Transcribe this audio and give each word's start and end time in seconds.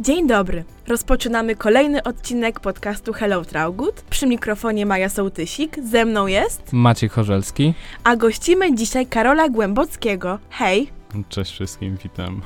Dzień 0.00 0.26
dobry. 0.28 0.64
Rozpoczynamy 0.88 1.56
kolejny 1.56 2.02
odcinek 2.02 2.60
podcastu 2.60 3.12
Hello 3.12 3.44
Traugut. 3.44 4.00
Przy 4.10 4.26
mikrofonie 4.26 4.86
Maja 4.86 5.08
Sołtysik, 5.08 5.76
ze 5.84 6.04
mną 6.04 6.26
jest, 6.26 6.72
Maciej 6.72 7.08
Chorzelski. 7.08 7.74
a 8.04 8.16
gościmy 8.16 8.74
dzisiaj 8.74 9.06
Karola 9.06 9.48
Głębockiego. 9.48 10.38
Hej! 10.50 10.90
Cześć 11.28 11.52
wszystkim, 11.52 11.96
witam. 12.02 12.42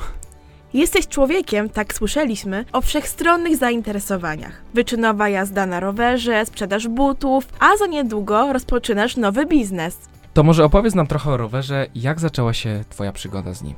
Jesteś 0.75 1.09
człowiekiem, 1.09 1.69
tak 1.71 1.95
słyszeliśmy, 1.95 2.65
o 2.73 2.81
wszechstronnych 2.81 3.57
zainteresowaniach. 3.57 4.63
Wyczynowa 4.75 5.29
jazda 5.29 5.67
na 5.67 5.81
rowerze, 5.81 6.47
sprzedaż 6.47 6.89
butów, 6.89 7.47
a 7.61 7.77
za 7.77 7.87
niedługo 7.87 8.53
rozpoczynasz 8.53 9.17
nowy 9.17 9.47
biznes. 9.47 9.99
To 10.35 10.43
może 10.43 10.65
opowiedz 10.65 10.95
nam 10.95 11.07
trochę 11.07 11.31
o 11.31 11.37
rowerze, 11.37 11.87
jak 11.95 12.21
zaczęła 12.21 12.53
się 12.55 12.85
twoja 12.91 13.13
przygoda 13.13 13.55
z 13.55 13.63
nim? 13.63 13.75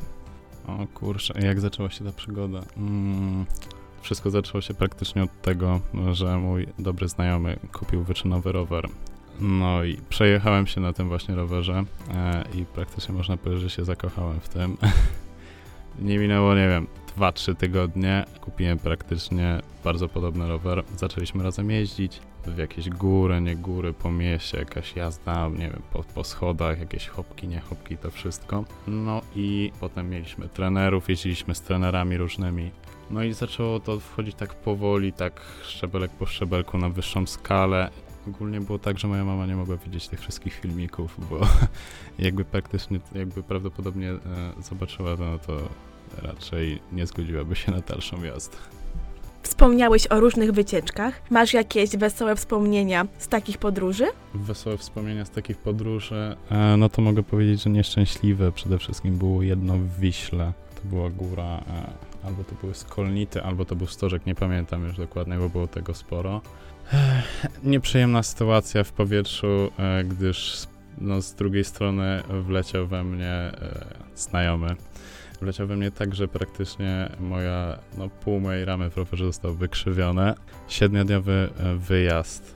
O 0.67 0.87
kurczę, 0.95 1.35
jak 1.41 1.61
zaczęła 1.61 1.91
się 1.91 2.05
ta 2.05 2.13
przygoda? 2.13 2.61
Mm, 2.77 3.47
wszystko 4.03 4.31
zaczęło 4.31 4.61
się 4.61 4.75
praktycznie 4.75 5.23
od 5.23 5.43
tego, 5.43 5.81
że 6.13 6.39
mój 6.39 6.67
dobry 6.79 7.09
znajomy 7.09 7.57
kupił 7.73 8.05
wyczynowy 8.05 8.53
rower. 8.53 8.89
No 9.41 9.85
i 9.85 9.97
przejechałem 10.09 10.67
się 10.67 10.81
na 10.81 10.93
tym 10.93 11.09
właśnie 11.09 11.35
rowerze 11.35 11.85
e, 12.15 12.45
i 12.55 12.65
praktycznie 12.65 13.15
można 13.15 13.37
powiedzieć, 13.37 13.63
że 13.63 13.71
się 13.71 13.85
zakochałem 13.85 14.41
w 14.41 14.49
tym. 14.49 14.77
nie 16.09 16.19
minęło, 16.19 16.55
nie 16.55 16.69
wiem, 16.69 16.87
2-3 17.19 17.57
tygodnie. 17.57 18.25
Kupiłem 18.41 18.79
praktycznie 18.79 19.61
bardzo 19.85 20.09
podobny 20.09 20.49
rower. 20.49 20.83
Zaczęliśmy 20.97 21.43
razem 21.43 21.71
jeździć 21.71 22.21
w 22.51 22.59
jakieś 22.59 22.91
góry, 22.91 23.41
nie 23.41 23.57
góry, 23.57 23.93
po 23.93 24.13
mieście, 24.13 24.59
jakaś 24.59 24.97
jazda, 24.97 25.49
nie 25.49 25.71
wiem, 25.71 25.83
po, 25.93 26.03
po 26.03 26.25
schodach, 26.25 26.81
jakieś 26.81 27.09
hopki, 27.09 27.49
nie 27.49 27.61
hopki, 27.61 27.97
to 27.97 28.11
wszystko. 28.11 28.65
No 28.87 29.21
i 29.37 29.73
potem 29.81 30.11
mieliśmy 30.11 30.49
trenerów, 30.49 31.09
jeździliśmy 31.09 31.55
z 31.55 31.61
trenerami 31.61 32.17
różnymi. 32.17 32.71
No 33.11 33.23
i 33.23 33.33
zaczęło 33.33 33.81
to 33.81 34.01
wchodzić 34.01 34.35
tak 34.35 34.55
powoli, 34.55 35.13
tak 35.13 35.41
szczebelek 35.63 36.11
po 36.11 36.27
szczebelku 36.27 36.79
na 36.79 36.89
wyższą 36.89 37.27
skalę. 37.27 37.91
Ogólnie 38.29 38.61
było 38.61 38.79
tak, 38.79 38.99
że 38.99 39.09
moja 39.09 39.25
mama 39.25 39.47
nie 39.47 39.57
mogła 39.57 39.77
widzieć 39.77 40.09
tych 40.09 40.21
wszystkich 40.21 40.55
filmików, 40.55 41.17
bo 41.31 41.41
jakby 42.27 42.45
praktycznie, 42.45 43.01
jakby 43.15 43.43
prawdopodobnie 43.43 44.11
e, 44.11 44.19
zobaczyła 44.63 45.17
to, 45.17 45.25
no 45.25 45.39
to 45.39 45.69
raczej 46.23 46.81
nie 46.93 47.07
zgodziłaby 47.07 47.57
się 47.57 47.73
na 47.73 47.81
dalszą 47.81 48.23
jazdę. 48.23 48.57
Wspomniałeś 49.43 50.07
o 50.07 50.21
różnych 50.21 50.53
wycieczkach. 50.53 51.23
Masz 51.31 51.53
jakieś 51.55 51.97
wesołe 51.97 52.37
wspomnienia 52.37 53.07
z 53.19 53.29
takich 53.29 53.59
podróży? 53.59 54.05
Wesołe 54.35 54.79
wspomnienia 54.79 55.25
z 55.25 55.31
takich 55.31 55.59
podróży, 55.59 56.37
e, 56.51 56.77
no 56.77 56.89
to 56.89 57.03
mogę 57.03 57.23
powiedzieć, 57.23 57.63
że 57.63 57.71
nieszczęśliwe. 57.71 58.53
Przede 58.53 58.79
wszystkim 58.79 59.19
było 59.19 59.43
jedno 59.43 59.75
w 59.77 59.99
Wiśle. 60.01 60.53
To 60.75 60.89
była 60.89 61.11
góra, 61.11 61.45
e, 61.45 61.91
albo 62.27 62.45
to 62.45 62.55
były 62.61 62.75
Skolnity, 62.75 63.43
albo 63.43 63.65
to 63.65 63.77
był 63.77 63.87
Stożek, 63.87 64.27
nie 64.27 64.35
pamiętam 64.35 64.85
już 64.85 64.97
dokładnie, 64.97 65.37
bo 65.37 65.49
było 65.49 65.67
tego 65.67 65.95
sporo. 65.95 66.41
Nieprzyjemna 67.65 68.23
sytuacja 68.23 68.85
w 68.85 68.93
powietrzu, 68.93 69.71
e, 69.79 70.05
gdyż 70.05 70.67
no, 70.99 71.23
z 71.23 71.35
drugiej 71.35 71.65
strony 71.65 72.23
wleciał 72.47 72.87
we 72.87 73.05
mnie 73.05 73.29
e, 73.29 73.85
znajomy. 74.17 74.77
Wleciał 75.43 75.67
we 75.67 75.77
mnie 75.77 75.91
tak, 75.91 76.15
że 76.15 76.29
praktycznie 76.29 77.09
moja, 77.21 77.79
no 77.99 78.09
pół 78.09 78.41
mojej 78.41 78.65
ramy 78.65 78.91
w 78.91 78.97
rowerze 78.97 79.25
zostało 79.25 79.55
wykrzywione. 79.55 80.35
Siedmiodniowy 80.69 81.51
e, 81.59 81.77
wyjazd 81.77 82.55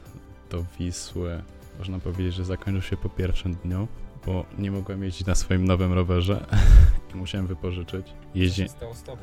do 0.51 0.65
Wisły, 0.79 1.43
można 1.79 1.99
powiedzieć, 1.99 2.35
że 2.35 2.45
zakończył 2.45 2.83
się 2.83 2.97
po 2.97 3.09
pierwszym 3.09 3.55
dniu, 3.55 3.89
bo 4.27 4.45
nie 4.59 4.71
mogłem 4.71 5.03
jeździć 5.03 5.27
na 5.27 5.35
swoim 5.35 5.65
nowym 5.65 5.93
rowerze 5.93 6.47
i 7.15 7.17
musiałem 7.17 7.47
wypożyczyć. 7.47 8.07
Jeździ... 8.35 8.69
stało 8.69 8.95
z 8.95 9.03
tobą? 9.03 9.23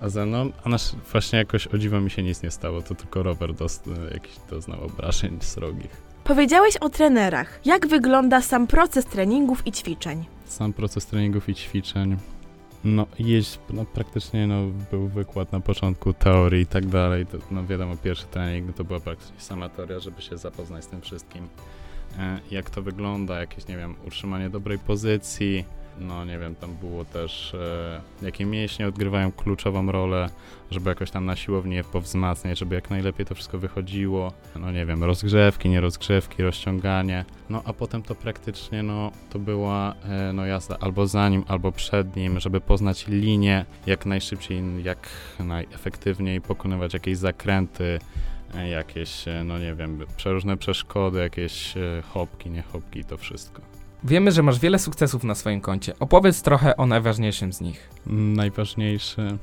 A 0.00 0.08
ze 0.08 0.26
mną, 0.26 0.50
a 0.64 0.68
nasz, 0.68 0.92
właśnie 1.12 1.38
jakoś 1.38 1.66
o 1.66 1.78
dziwo 1.78 2.00
mi 2.00 2.10
się 2.10 2.22
nic 2.22 2.42
nie 2.42 2.50
stało, 2.50 2.82
to 2.82 2.94
tylko 2.94 3.22
rower 3.22 3.54
dost, 3.54 3.90
jakiś 4.12 4.32
doznał 4.50 4.84
obrażeń 4.84 5.38
srogich. 5.40 6.02
Powiedziałeś 6.24 6.76
o 6.76 6.88
trenerach. 6.88 7.60
Jak 7.64 7.86
wygląda 7.86 8.42
sam 8.42 8.66
proces 8.66 9.04
treningów 9.04 9.66
i 9.66 9.72
ćwiczeń? 9.72 10.24
Sam 10.44 10.72
proces 10.72 11.06
treningów 11.06 11.48
i 11.48 11.54
ćwiczeń, 11.54 12.16
no 12.84 13.06
jeźdź, 13.18 13.58
no 13.70 13.84
praktycznie 13.84 14.46
no, 14.46 14.66
był 14.90 15.08
wykład 15.08 15.52
na 15.52 15.60
początku 15.60 16.12
teorii 16.12 16.62
i 16.62 16.66
tak 16.66 16.86
dalej, 16.86 17.26
to, 17.26 17.38
no 17.50 17.66
wiadomo, 17.66 17.96
pierwszy 17.96 18.26
trening 18.26 18.76
to 18.76 18.84
była 18.84 19.00
praktycznie 19.00 19.40
sama 19.40 19.68
teoria, 19.68 20.00
żeby 20.00 20.22
się 20.22 20.38
zapoznać 20.38 20.84
z 20.84 20.86
tym 20.86 21.00
wszystkim. 21.00 21.48
E, 22.18 22.40
jak 22.50 22.70
to 22.70 22.82
wygląda, 22.82 23.40
jakieś, 23.40 23.68
nie 23.68 23.76
wiem, 23.76 23.94
utrzymanie 24.06 24.50
dobrej 24.50 24.78
pozycji, 24.78 25.64
no 26.00 26.24
nie 26.24 26.38
wiem, 26.38 26.54
tam 26.54 26.74
było 26.74 27.04
też, 27.04 27.54
e, 27.54 28.00
jakie 28.22 28.46
mięśnie 28.46 28.88
odgrywają 28.88 29.32
kluczową 29.32 29.92
rolę, 29.92 30.30
żeby 30.70 30.88
jakoś 30.88 31.10
tam 31.10 31.26
na 31.26 31.36
siłowni 31.36 31.74
je 31.74 31.84
powzmacniać, 31.84 32.58
żeby 32.58 32.74
jak 32.74 32.90
najlepiej 32.90 33.26
to 33.26 33.34
wszystko 33.34 33.58
wychodziło. 33.58 34.32
No 34.56 34.72
nie 34.72 34.86
wiem, 34.86 35.04
rozgrzewki, 35.04 35.68
nierozgrzewki, 35.68 36.42
rozciąganie. 36.42 37.24
No 37.50 37.62
a 37.64 37.72
potem 37.72 38.02
to 38.02 38.14
praktycznie, 38.14 38.82
no 38.82 39.12
to 39.30 39.38
była 39.38 39.94
e, 40.04 40.32
no 40.32 40.46
jazda 40.46 40.76
albo 40.80 41.06
za 41.06 41.28
nim, 41.28 41.44
albo 41.48 41.72
przed 41.72 42.16
nim, 42.16 42.40
żeby 42.40 42.60
poznać 42.60 43.06
linię 43.06 43.64
jak 43.86 44.06
najszybciej, 44.06 44.62
jak 44.84 45.08
najefektywniej, 45.40 46.40
pokonywać 46.40 46.94
jakieś 46.94 47.16
zakręty, 47.16 47.98
e, 48.54 48.68
jakieś, 48.68 49.28
e, 49.28 49.44
no 49.44 49.58
nie 49.58 49.74
wiem, 49.74 50.04
przeróżne 50.16 50.56
przeszkody, 50.56 51.18
jakieś 51.18 51.76
e, 51.76 52.02
hopki, 52.02 52.50
nie 52.50 52.62
hopki, 52.62 53.04
to 53.04 53.16
wszystko. 53.16 53.62
Wiemy, 54.04 54.32
że 54.32 54.42
masz 54.42 54.58
wiele 54.58 54.78
sukcesów 54.78 55.24
na 55.24 55.34
swoim 55.34 55.60
koncie. 55.60 55.94
Opowiedz 56.00 56.42
trochę 56.42 56.76
o 56.76 56.86
najważniejszym 56.86 57.52
z 57.52 57.60
nich. 57.60 57.90
Najważniejszy, 58.06 59.38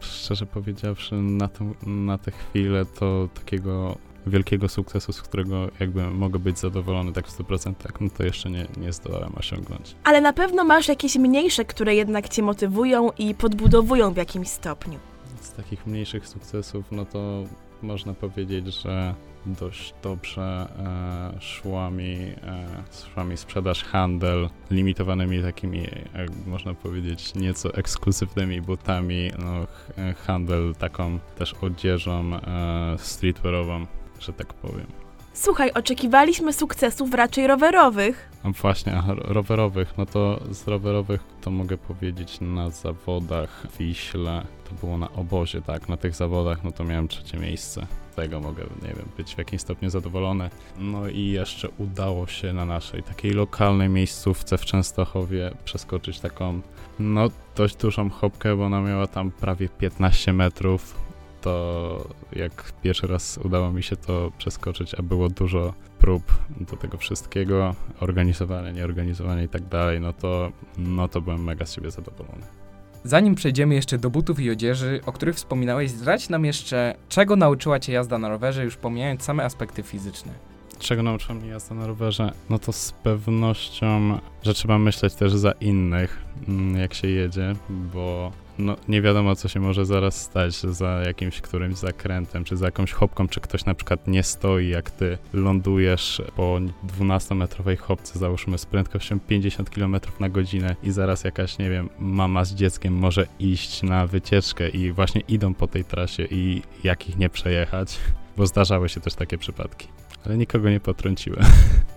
szczerze 0.00 0.46
powiedziawszy, 0.46 1.14
na, 1.14 1.48
tą, 1.48 1.74
na 1.86 2.18
tę 2.18 2.30
chwilę 2.30 2.84
to 2.84 3.28
takiego 3.34 3.96
wielkiego 4.26 4.68
sukcesu, 4.68 5.12
z 5.12 5.22
którego 5.22 5.68
jakby 5.80 6.10
mogę 6.10 6.38
być 6.38 6.58
zadowolony 6.58 7.12
tak 7.12 7.26
w 7.26 7.38
100%, 7.38 7.74
no 8.00 8.10
to 8.16 8.24
jeszcze 8.24 8.50
nie, 8.50 8.66
nie 8.76 8.92
zdołałem 8.92 9.32
osiągnąć. 9.36 9.94
Ale 10.04 10.20
na 10.20 10.32
pewno 10.32 10.64
masz 10.64 10.88
jakieś 10.88 11.16
mniejsze, 11.16 11.64
które 11.64 11.94
jednak 11.94 12.28
cię 12.28 12.42
motywują 12.42 13.10
i 13.18 13.34
podbudowują 13.34 14.12
w 14.12 14.16
jakimś 14.16 14.48
stopniu. 14.48 14.98
Z 15.40 15.52
takich 15.52 15.86
mniejszych 15.86 16.28
sukcesów, 16.28 16.84
no 16.90 17.04
to 17.04 17.44
można 17.82 18.14
powiedzieć, 18.14 18.74
że 18.82 19.14
dość 19.46 19.94
dobrze 20.02 20.68
e, 20.78 21.40
szła, 21.40 21.90
mi, 21.90 22.14
e, 22.14 22.66
szła 23.14 23.24
mi 23.24 23.36
sprzedaż, 23.36 23.84
handel 23.84 24.48
limitowanymi 24.70 25.42
takimi, 25.42 25.82
jak 26.14 26.28
można 26.46 26.74
powiedzieć, 26.74 27.34
nieco 27.34 27.74
ekskluzywnymi 27.74 28.60
butami, 28.60 29.30
no, 29.38 29.66
e, 29.98 30.14
handel 30.14 30.74
taką 30.78 31.18
też 31.38 31.54
odzieżą 31.54 32.34
e, 32.34 32.96
streetwearową, 32.98 33.86
że 34.20 34.32
tak 34.32 34.54
powiem. 34.54 34.86
Słuchaj, 35.32 35.72
oczekiwaliśmy 35.72 36.52
sukcesów 36.52 37.14
raczej 37.14 37.46
rowerowych. 37.46 38.30
A 38.42 38.50
właśnie, 38.50 39.02
rowerowych, 39.08 39.98
no 39.98 40.06
to 40.06 40.40
z 40.50 40.68
rowerowych 40.68 41.20
to 41.40 41.50
mogę 41.50 41.76
powiedzieć 41.76 42.40
na 42.40 42.70
zawodach 42.70 43.66
w 43.70 43.78
Wiśle, 43.78 44.46
to 44.70 44.86
było 44.86 44.98
na 44.98 45.12
obozie, 45.12 45.62
tak, 45.62 45.88
na 45.88 45.96
tych 45.96 46.14
zawodach, 46.14 46.64
no 46.64 46.72
to 46.72 46.84
miałem 46.84 47.08
trzecie 47.08 47.38
miejsce. 47.38 47.86
Tego 48.16 48.40
mogę, 48.40 48.64
nie 48.82 48.88
wiem, 48.88 49.08
być 49.16 49.34
w 49.34 49.38
jakimś 49.38 49.62
stopniu 49.62 49.90
zadowolony. 49.90 50.50
No 50.78 51.08
i 51.08 51.26
jeszcze 51.26 51.68
udało 51.78 52.26
się 52.26 52.52
na 52.52 52.64
naszej 52.64 53.02
takiej 53.02 53.30
lokalnej 53.30 53.88
miejscówce 53.88 54.58
w 54.58 54.64
Częstochowie 54.64 55.50
przeskoczyć 55.64 56.20
taką, 56.20 56.60
no 56.98 57.28
dość 57.56 57.76
dużą 57.76 58.10
hopkę, 58.10 58.56
bo 58.56 58.64
ona 58.64 58.80
miała 58.80 59.06
tam 59.06 59.30
prawie 59.30 59.68
15 59.68 60.32
metrów. 60.32 60.94
To 61.40 62.08
jak 62.32 62.72
pierwszy 62.82 63.06
raz 63.06 63.38
udało 63.44 63.72
mi 63.72 63.82
się 63.82 63.96
to 63.96 64.32
przeskoczyć, 64.38 64.94
a 64.94 65.02
było 65.02 65.28
dużo 65.28 65.74
prób 65.98 66.22
do 66.60 66.76
tego 66.76 66.98
wszystkiego, 66.98 67.74
organizowane, 68.00 68.72
nieorganizowane 68.72 69.44
i 69.44 69.48
tak 69.48 69.62
dalej, 69.62 70.00
no 70.00 70.12
to, 70.12 70.52
no 70.78 71.08
to 71.08 71.20
byłem 71.20 71.44
mega 71.44 71.66
z 71.66 71.74
siebie 71.74 71.90
zadowolony. 71.90 72.59
Zanim 73.04 73.34
przejdziemy 73.34 73.74
jeszcze 73.74 73.98
do 73.98 74.10
butów 74.10 74.40
i 74.40 74.50
odzieży, 74.50 75.00
o 75.06 75.12
których 75.12 75.36
wspominałeś, 75.36 75.90
zdradź 75.90 76.28
nam 76.28 76.44
jeszcze, 76.44 76.94
czego 77.08 77.36
nauczyła 77.36 77.80
cię 77.80 77.92
jazda 77.92 78.18
na 78.18 78.28
rowerze, 78.28 78.64
już 78.64 78.76
pomijając 78.76 79.22
same 79.22 79.44
aspekty 79.44 79.82
fizyczne. 79.82 80.32
Czego 80.78 81.02
nauczyła 81.02 81.34
mnie 81.34 81.48
jazda 81.48 81.74
na 81.74 81.86
rowerze? 81.86 82.32
No 82.50 82.58
to 82.58 82.72
z 82.72 82.92
pewnością, 82.92 84.18
że 84.42 84.54
trzeba 84.54 84.78
myśleć 84.78 85.14
też 85.14 85.32
za 85.32 85.52
innych, 85.52 86.18
mm, 86.48 86.76
jak 86.76 86.94
się 86.94 87.08
jedzie, 87.08 87.54
bo 87.68 88.32
no, 88.60 88.76
nie 88.88 89.02
wiadomo, 89.02 89.36
co 89.36 89.48
się 89.48 89.60
może 89.60 89.86
zaraz 89.86 90.20
stać 90.20 90.54
za 90.54 91.02
jakimś 91.06 91.40
którymś 91.40 91.76
zakrętem, 91.76 92.44
czy 92.44 92.56
za 92.56 92.66
jakąś 92.66 92.92
hopką, 92.92 93.28
czy 93.28 93.40
ktoś 93.40 93.64
na 93.64 93.74
przykład 93.74 94.08
nie 94.08 94.22
stoi, 94.22 94.68
jak 94.68 94.90
ty 94.90 95.18
lądujesz 95.32 96.22
po 96.36 96.58
12-metrowej 96.98 97.76
hopce, 97.76 98.18
załóżmy 98.18 98.58
z 98.58 98.66
prędkością 98.66 99.20
50 99.20 99.70
km 99.70 99.96
na 100.20 100.28
godzinę 100.28 100.76
i 100.82 100.90
zaraz 100.90 101.24
jakaś, 101.24 101.58
nie 101.58 101.70
wiem, 101.70 101.88
mama 101.98 102.44
z 102.44 102.54
dzieckiem 102.54 102.94
może 102.94 103.26
iść 103.38 103.82
na 103.82 104.06
wycieczkę 104.06 104.68
i 104.68 104.92
właśnie 104.92 105.20
idą 105.20 105.54
po 105.54 105.66
tej 105.66 105.84
trasie 105.84 106.26
i 106.30 106.62
jak 106.84 107.08
ich 107.08 107.18
nie 107.18 107.28
przejechać, 107.28 107.98
bo 108.36 108.46
zdarzały 108.46 108.88
się 108.88 109.00
też 109.00 109.14
takie 109.14 109.38
przypadki. 109.38 109.88
Ale 110.26 110.36
nikogo 110.36 110.70
nie 110.70 110.80
potrąciłem. 110.80 111.44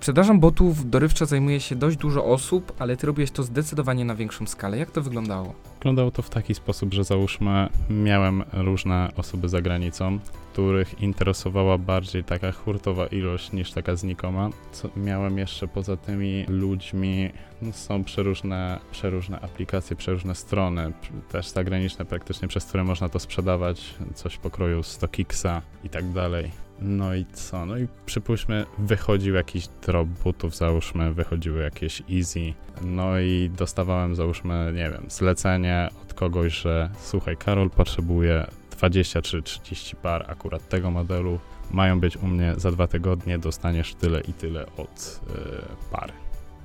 Sprzedażą 0.00 0.40
botów 0.40 0.90
dorywczo 0.90 1.26
zajmuje 1.26 1.60
się 1.60 1.76
dość 1.76 1.96
dużo 1.96 2.24
osób, 2.24 2.72
ale 2.78 2.96
ty 2.96 3.06
robiłeś 3.06 3.30
to 3.30 3.42
zdecydowanie 3.42 4.04
na 4.04 4.14
większą 4.14 4.46
skalę. 4.46 4.78
Jak 4.78 4.90
to 4.90 5.02
wyglądało? 5.02 5.54
Wyglądało 5.74 6.10
to 6.10 6.22
w 6.22 6.30
taki 6.30 6.54
sposób, 6.54 6.94
że 6.94 7.04
załóżmy, 7.04 7.68
miałem 7.90 8.44
różne 8.52 9.08
osoby 9.16 9.48
za 9.48 9.60
granicą, 9.62 10.18
których 10.52 11.02
interesowała 11.02 11.78
bardziej 11.78 12.24
taka 12.24 12.52
hurtowa 12.52 13.06
ilość 13.06 13.52
niż 13.52 13.72
taka 13.72 13.96
znikoma. 13.96 14.50
Co 14.72 14.88
miałem 14.96 15.38
jeszcze 15.38 15.68
poza 15.68 15.96
tymi 15.96 16.44
ludźmi, 16.48 17.30
no 17.62 17.72
są 17.72 18.04
przeróżne, 18.04 18.80
przeróżne 18.92 19.40
aplikacje, 19.40 19.96
przeróżne 19.96 20.34
strony, 20.34 20.92
też 21.30 21.48
zagraniczne 21.48 22.04
praktycznie, 22.04 22.48
przez 22.48 22.64
które 22.64 22.84
można 22.84 23.08
to 23.08 23.18
sprzedawać, 23.18 23.94
coś 24.14 24.36
pokroju 24.36 24.82
StockXa 24.82 25.62
i 25.84 25.88
tak 25.88 26.12
dalej. 26.12 26.69
No 26.80 27.14
i 27.14 27.26
co? 27.32 27.66
No 27.66 27.78
i 27.78 27.88
przypuśćmy, 28.06 28.66
wychodził 28.78 29.34
jakiś 29.34 29.68
drop 29.86 30.08
butów, 30.08 30.56
załóżmy, 30.56 31.14
wychodziły 31.14 31.62
jakieś 31.62 32.02
easy. 32.10 32.54
No 32.82 33.20
i 33.20 33.50
dostawałem, 33.56 34.14
załóżmy, 34.14 34.72
nie 34.74 34.90
wiem, 34.90 35.04
zlecenie 35.08 35.88
od 36.02 36.14
kogoś, 36.14 36.52
że 36.52 36.90
słuchaj, 37.00 37.36
Karol 37.36 37.70
potrzebuje 37.70 38.46
20 38.70 39.22
czy 39.22 39.42
30 39.42 39.96
par 39.96 40.30
akurat 40.30 40.68
tego 40.68 40.90
modelu. 40.90 41.38
Mają 41.70 42.00
być 42.00 42.16
u 42.16 42.26
mnie 42.26 42.54
za 42.56 42.70
dwa 42.70 42.86
tygodnie, 42.86 43.38
dostaniesz 43.38 43.94
tyle 43.94 44.20
i 44.20 44.32
tyle 44.32 44.66
od 44.76 45.20
yy, 45.28 45.90
pary. 45.90 46.12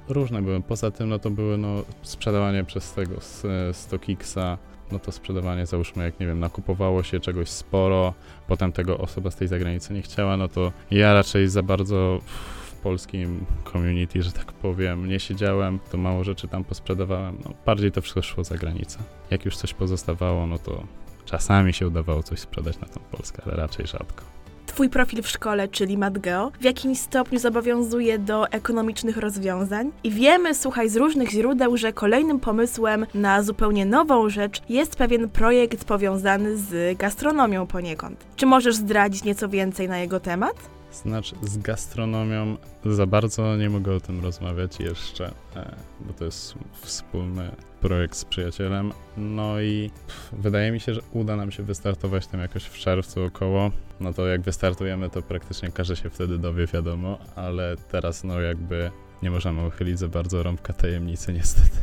Różne 0.09 0.41
były. 0.41 0.61
Poza 0.61 0.91
tym, 0.91 1.09
no 1.09 1.19
to 1.19 1.29
były 1.29 1.57
no, 1.57 1.83
sprzedawanie 2.01 2.63
przez 2.63 2.93
tego 2.93 3.21
z, 3.21 3.43
StockXa, 3.77 4.57
no 4.91 4.99
to 4.99 5.11
sprzedawanie, 5.11 5.65
załóżmy, 5.65 6.03
jak 6.03 6.19
nie 6.19 6.27
wiem, 6.27 6.39
nakupowało 6.39 7.03
się 7.03 7.19
czegoś 7.19 7.49
sporo, 7.49 8.13
potem 8.47 8.71
tego 8.71 8.97
osoba 8.97 9.31
z 9.31 9.35
tej 9.35 9.47
zagranicy 9.47 9.93
nie 9.93 10.01
chciała, 10.01 10.37
no 10.37 10.47
to 10.47 10.71
ja 10.91 11.13
raczej 11.13 11.47
za 11.47 11.63
bardzo 11.63 12.19
w 12.65 12.73
polskim 12.73 13.45
community, 13.71 14.23
że 14.23 14.31
tak 14.31 14.53
powiem, 14.53 15.09
nie 15.09 15.19
siedziałem, 15.19 15.79
to 15.91 15.97
mało 15.97 16.23
rzeczy 16.23 16.47
tam 16.47 16.63
posprzedawałem, 16.63 17.37
no 17.45 17.53
bardziej 17.65 17.91
to 17.91 18.01
wszystko 18.01 18.21
szło 18.21 18.43
za 18.43 18.57
granicę. 18.57 18.99
Jak 19.31 19.45
już 19.45 19.57
coś 19.57 19.73
pozostawało, 19.73 20.47
no 20.47 20.59
to 20.59 20.83
czasami 21.25 21.73
się 21.73 21.87
udawało 21.87 22.23
coś 22.23 22.39
sprzedać 22.39 22.79
na 22.79 22.87
tą 22.87 22.99
Polskę, 23.11 23.41
ale 23.45 23.55
raczej 23.55 23.87
rzadko. 23.87 24.34
Twój 24.75 24.89
profil 24.89 25.21
w 25.21 25.27
szkole, 25.27 25.67
czyli 25.67 25.97
MatGeo, 25.97 26.51
w 26.59 26.63
jakimś 26.63 26.99
stopniu 26.99 27.39
zobowiązuje 27.39 28.19
do 28.19 28.47
ekonomicznych 28.47 29.17
rozwiązań 29.17 29.91
i 30.03 30.11
wiemy, 30.11 30.55
słuchaj, 30.55 30.89
z 30.89 30.95
różnych 30.95 31.29
źródeł, 31.29 31.77
że 31.77 31.93
kolejnym 31.93 32.39
pomysłem 32.39 33.05
na 33.13 33.43
zupełnie 33.43 33.85
nową 33.85 34.29
rzecz 34.29 34.61
jest 34.69 34.95
pewien 34.95 35.29
projekt 35.29 35.85
powiązany 35.85 36.57
z 36.57 36.97
gastronomią 36.97 37.67
poniekąd. 37.67 38.25
Czy 38.35 38.45
możesz 38.45 38.75
zdradzić 38.75 39.23
nieco 39.23 39.49
więcej 39.49 39.89
na 39.89 39.97
jego 39.97 40.19
temat? 40.19 40.55
Znaczy, 40.91 41.35
z 41.41 41.57
gastronomią 41.57 42.57
za 42.85 43.05
bardzo 43.05 43.57
nie 43.57 43.69
mogę 43.69 43.95
o 43.95 43.99
tym 43.99 44.23
rozmawiać 44.23 44.79
jeszcze, 44.79 45.31
e, 45.55 45.75
bo 45.99 46.13
to 46.13 46.25
jest 46.25 46.55
wspólny 46.81 47.51
projekt 47.87 48.15
z 48.15 48.25
przyjacielem. 48.25 48.91
No 49.17 49.61
i 49.61 49.91
pff, 50.07 50.29
wydaje 50.31 50.71
mi 50.71 50.79
się, 50.79 50.93
że 50.93 51.01
uda 51.13 51.35
nam 51.35 51.51
się 51.51 51.63
wystartować 51.63 52.27
tym 52.27 52.39
jakoś 52.39 52.63
w 52.63 52.77
czerwcu 52.77 53.23
około. 53.23 53.71
No 53.99 54.13
to 54.13 54.27
jak 54.27 54.41
wystartujemy, 54.41 55.09
to 55.09 55.21
praktycznie 55.21 55.71
każdy 55.71 55.95
się 55.95 56.09
wtedy 56.09 56.37
dowie, 56.37 56.67
wiadomo, 56.67 57.17
ale 57.35 57.75
teraz 57.91 58.23
no 58.23 58.41
jakby 58.41 58.91
nie 59.23 59.31
możemy 59.31 59.67
uchylić 59.67 59.99
za 59.99 60.07
bardzo 60.07 60.43
rąbka 60.43 60.73
tajemnicy 60.73 61.33
niestety. 61.33 61.77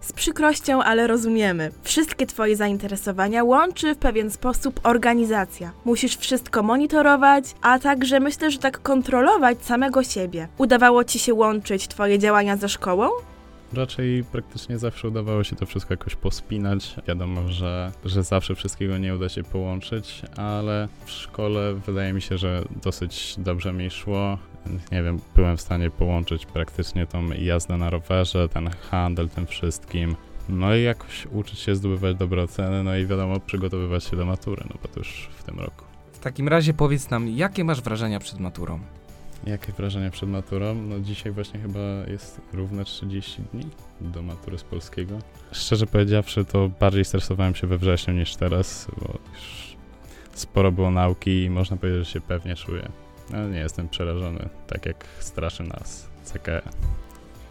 Z 0.00 0.12
przykrością, 0.12 0.82
ale 0.82 1.06
rozumiemy. 1.06 1.70
Wszystkie 1.82 2.26
Twoje 2.26 2.56
zainteresowania 2.56 3.44
łączy 3.44 3.94
w 3.94 3.98
pewien 3.98 4.30
sposób 4.30 4.80
organizacja. 4.82 5.72
Musisz 5.84 6.16
wszystko 6.16 6.62
monitorować, 6.62 7.44
a 7.62 7.78
także 7.78 8.20
myślę, 8.20 8.50
że 8.50 8.58
tak 8.58 8.82
kontrolować 8.82 9.64
samego 9.64 10.02
siebie. 10.02 10.48
Udawało 10.58 11.04
Ci 11.04 11.18
się 11.18 11.34
łączyć 11.34 11.88
Twoje 11.88 12.18
działania 12.18 12.56
ze 12.56 12.68
szkołą? 12.68 13.08
Raczej 13.74 14.24
praktycznie 14.24 14.78
zawsze 14.78 15.08
udawało 15.08 15.44
się 15.44 15.56
to 15.56 15.66
wszystko 15.66 15.94
jakoś 15.94 16.16
pospinać. 16.16 16.96
Wiadomo, 17.08 17.48
że, 17.48 17.92
że 18.04 18.22
zawsze 18.22 18.54
wszystkiego 18.54 18.98
nie 18.98 19.14
uda 19.14 19.28
się 19.28 19.42
połączyć, 19.42 20.22
ale 20.36 20.88
w 21.04 21.10
szkole 21.10 21.74
wydaje 21.74 22.12
mi 22.12 22.22
się, 22.22 22.38
że 22.38 22.64
dosyć 22.82 23.34
dobrze 23.38 23.72
mi 23.72 23.90
szło. 23.90 24.38
Nie 24.92 25.02
wiem, 25.02 25.20
byłem 25.34 25.56
w 25.56 25.60
stanie 25.60 25.90
połączyć 25.90 26.46
praktycznie 26.46 27.06
tą 27.06 27.30
jazdę 27.30 27.76
na 27.76 27.90
rowerze, 27.90 28.48
ten 28.48 28.70
handel, 28.70 29.28
tym 29.28 29.46
wszystkim. 29.46 30.16
No 30.48 30.76
i 30.76 30.82
jakoś 30.82 31.26
uczyć 31.26 31.58
się 31.58 31.76
zdobywać 31.76 32.16
dobre 32.16 32.42
oceny, 32.42 32.82
no 32.82 32.96
i 32.96 33.06
wiadomo, 33.06 33.40
przygotowywać 33.40 34.04
się 34.04 34.16
do 34.16 34.26
matury, 34.26 34.64
no 34.70 34.76
bo 34.82 34.88
to 34.88 35.00
już 35.00 35.28
w 35.38 35.42
tym 35.42 35.60
roku. 35.60 35.84
W 36.12 36.18
takim 36.18 36.48
razie 36.48 36.74
powiedz 36.74 37.10
nam, 37.10 37.28
jakie 37.28 37.64
masz 37.64 37.82
wrażenia 37.82 38.20
przed 38.20 38.40
maturą? 38.40 38.80
Jakie 39.46 39.72
wrażenia 39.72 40.10
przed 40.10 40.28
maturą? 40.28 40.74
No 40.74 41.00
dzisiaj 41.00 41.32
właśnie 41.32 41.60
chyba 41.60 41.80
jest 42.06 42.40
równe 42.52 42.84
30 42.84 43.42
dni 43.52 43.66
do 44.00 44.22
matury 44.22 44.58
z 44.58 44.64
polskiego. 44.64 45.18
Szczerze 45.52 45.86
powiedziawszy, 45.86 46.44
to 46.44 46.70
bardziej 46.80 47.04
stresowałem 47.04 47.54
się 47.54 47.66
we 47.66 47.78
wrześniu 47.78 48.14
niż 48.14 48.36
teraz, 48.36 48.86
bo 48.98 49.18
już 49.34 49.76
sporo 50.34 50.72
było 50.72 50.90
nauki 50.90 51.44
i 51.44 51.50
można 51.50 51.76
powiedzieć, 51.76 52.06
że 52.06 52.12
się 52.12 52.20
pewnie 52.20 52.56
czuję. 52.56 52.88
Ale 53.32 53.50
nie 53.50 53.58
jestem 53.58 53.88
przerażony, 53.88 54.48
tak 54.66 54.86
jak 54.86 55.04
straszy 55.18 55.62
nas 55.62 56.08
CKE. 56.24 56.62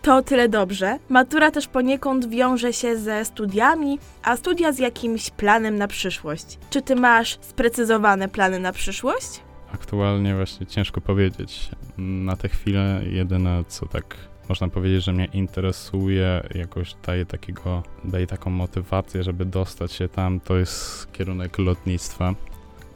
To 0.01 0.15
o 0.15 0.21
tyle 0.21 0.49
dobrze. 0.49 0.97
Matura 1.09 1.51
też 1.51 1.67
poniekąd 1.67 2.29
wiąże 2.29 2.73
się 2.73 2.97
ze 2.97 3.25
studiami, 3.25 3.99
a 4.23 4.38
studia 4.38 4.71
z 4.71 4.79
jakimś 4.79 5.29
planem 5.29 5.77
na 5.77 5.88
przyszłość. 5.88 6.57
Czy 6.69 6.81
ty 6.81 6.95
masz 6.95 7.38
sprecyzowane 7.41 8.27
plany 8.27 8.59
na 8.59 8.71
przyszłość? 8.71 9.41
Aktualnie 9.91 10.35
właśnie 10.35 10.65
ciężko 10.65 11.01
powiedzieć. 11.01 11.69
Na 11.97 12.35
tę 12.35 12.49
chwilę 12.49 13.01
jedyne 13.09 13.63
co 13.67 13.85
tak 13.85 14.17
można 14.49 14.67
powiedzieć, 14.67 15.03
że 15.03 15.13
mnie 15.13 15.27
interesuje, 15.33 16.47
jakoś 16.55 16.95
daje 17.05 17.25
takiego, 17.25 17.83
daje 18.03 18.27
taką 18.27 18.49
motywację, 18.49 19.23
żeby 19.23 19.45
dostać 19.45 19.91
się 19.91 20.07
tam, 20.07 20.39
to 20.39 20.57
jest 20.57 21.11
kierunek 21.11 21.57
lotnictwa. 21.57 22.35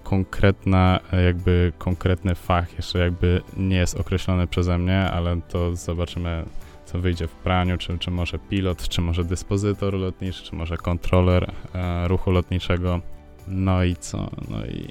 Konkretna, 0.03 0.99
jakby 1.25 1.73
konkretny 1.77 2.35
fach 2.35 2.77
jeszcze 2.77 2.99
jakby 2.99 3.41
nie 3.57 3.77
jest 3.77 3.99
określony 3.99 4.47
przeze 4.47 4.77
mnie, 4.77 4.99
ale 4.99 5.41
to 5.41 5.75
zobaczymy 5.75 6.45
co 6.85 6.99
wyjdzie 6.99 7.27
w 7.27 7.35
praniu, 7.35 7.77
czy, 7.77 7.97
czy 7.97 8.11
może 8.11 8.39
pilot, 8.39 8.89
czy 8.89 9.01
może 9.01 9.23
dyspozytor 9.23 9.93
lotniczy, 9.93 10.43
czy 10.43 10.55
może 10.55 10.77
kontroler 10.77 11.51
e, 11.73 12.07
ruchu 12.07 12.31
lotniczego. 12.31 12.99
No 13.47 13.83
i 13.83 13.95
co? 13.95 14.29
No 14.49 14.65
i 14.65 14.87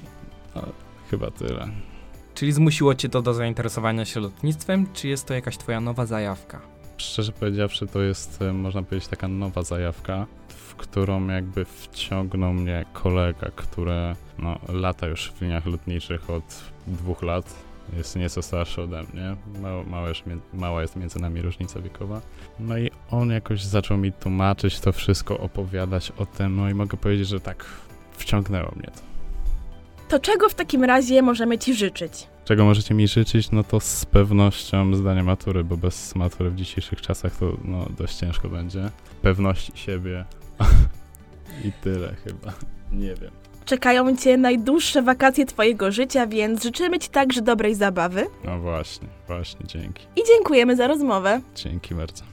no, 0.55 0.61
chyba 1.11 1.31
tyle. 1.31 1.67
Czyli 2.35 2.51
zmusiło 2.51 2.95
cię 2.95 3.09
to 3.09 3.21
do 3.21 3.33
zainteresowania 3.33 4.05
się 4.05 4.19
lotnictwem, 4.19 4.87
czy 4.93 5.07
jest 5.07 5.25
to 5.25 5.33
jakaś 5.33 5.57
twoja 5.57 5.81
nowa 5.81 6.05
zajawka? 6.05 6.61
Szczerze 6.97 7.31
powiedziawszy, 7.31 7.87
to 7.87 8.01
jest, 8.01 8.41
e, 8.41 8.53
można 8.53 8.83
powiedzieć, 8.83 9.09
taka 9.09 9.27
nowa 9.27 9.63
zajawka, 9.63 10.27
w 10.47 10.75
którą 10.75 11.27
jakby 11.27 11.65
wciągnął 11.65 12.53
mnie 12.53 12.85
kolega, 12.93 13.51
który 13.55 14.15
no, 14.39 14.59
lata 14.69 15.07
już 15.07 15.31
w 15.31 15.41
liniach 15.41 15.65
lotniczych 15.65 16.29
od 16.29 16.43
dwóch 16.87 17.21
lat. 17.21 17.55
Jest 17.97 18.15
nieco 18.15 18.41
starszy 18.41 18.81
ode 18.81 19.03
mnie, 19.13 19.35
mała, 19.87 20.09
jest, 20.09 20.21
mała 20.53 20.81
jest 20.81 20.95
między 20.95 21.19
nami 21.19 21.41
różnica 21.41 21.81
wiekowa. 21.81 22.21
No 22.59 22.77
i 22.77 22.91
on 23.11 23.29
jakoś 23.29 23.63
zaczął 23.63 23.97
mi 23.97 24.11
tłumaczyć 24.11 24.79
to 24.79 24.91
wszystko, 24.91 25.37
opowiadać 25.37 26.11
o 26.17 26.25
tym, 26.25 26.55
no 26.55 26.69
i 26.69 26.73
mogę 26.73 26.97
powiedzieć, 26.97 27.27
że 27.27 27.39
tak 27.39 27.65
wciągnęło 28.11 28.71
mnie 28.75 28.87
to. 28.95 29.01
To 30.07 30.19
czego 30.19 30.49
w 30.49 30.55
takim 30.55 30.83
razie 30.83 31.21
możemy 31.21 31.57
Ci 31.57 31.73
życzyć? 31.73 32.27
Czego 32.45 32.65
możecie 32.65 32.93
mi 32.93 33.07
życzyć? 33.07 33.51
No 33.51 33.63
to 33.63 33.79
z 33.79 34.05
pewnością 34.05 34.95
zdania 34.95 35.23
matury, 35.23 35.63
bo 35.63 35.77
bez 35.77 36.15
matury 36.15 36.49
w 36.49 36.55
dzisiejszych 36.55 37.01
czasach 37.01 37.35
to 37.35 37.57
no, 37.63 37.85
dość 37.97 38.15
ciężko 38.15 38.49
będzie. 38.49 38.89
Pewności 39.21 39.71
siebie 39.75 40.25
i 41.65 41.71
tyle 41.71 42.15
chyba. 42.23 42.53
Nie 42.91 43.15
wiem. 43.15 43.31
Czekają 43.65 44.17
Cię 44.17 44.37
najdłuższe 44.37 45.01
wakacje 45.01 45.45
Twojego 45.45 45.91
życia, 45.91 46.27
więc 46.27 46.63
życzymy 46.63 46.99
Ci 46.99 47.09
także 47.09 47.41
dobrej 47.41 47.75
zabawy. 47.75 48.25
No 48.43 48.59
właśnie, 48.59 49.07
właśnie, 49.27 49.65
dzięki. 49.67 50.07
I 50.15 50.21
dziękujemy 50.27 50.75
za 50.75 50.87
rozmowę. 50.87 51.41
Dzięki 51.55 51.95
bardzo. 51.95 52.23